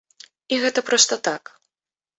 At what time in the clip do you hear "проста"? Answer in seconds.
0.89-1.21